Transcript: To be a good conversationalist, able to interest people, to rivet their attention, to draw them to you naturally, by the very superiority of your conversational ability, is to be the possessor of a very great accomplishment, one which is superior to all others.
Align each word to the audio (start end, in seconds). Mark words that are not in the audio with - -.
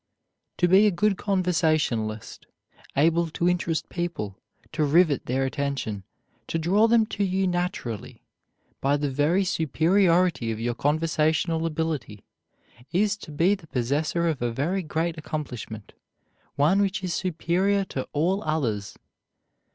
To 0.57 0.67
be 0.67 0.87
a 0.87 0.89
good 0.89 1.15
conversationalist, 1.15 2.47
able 2.97 3.29
to 3.29 3.47
interest 3.47 3.87
people, 3.89 4.35
to 4.71 4.83
rivet 4.83 5.27
their 5.27 5.45
attention, 5.45 6.05
to 6.47 6.57
draw 6.57 6.87
them 6.87 7.05
to 7.05 7.23
you 7.23 7.45
naturally, 7.45 8.23
by 8.79 8.97
the 8.97 9.11
very 9.11 9.43
superiority 9.45 10.51
of 10.51 10.59
your 10.59 10.73
conversational 10.73 11.67
ability, 11.67 12.23
is 12.91 13.15
to 13.17 13.31
be 13.31 13.53
the 13.53 13.67
possessor 13.67 14.27
of 14.27 14.41
a 14.41 14.51
very 14.51 14.81
great 14.81 15.19
accomplishment, 15.19 15.93
one 16.55 16.81
which 16.81 17.03
is 17.03 17.13
superior 17.13 17.85
to 17.85 18.07
all 18.11 18.41
others. 18.43 18.97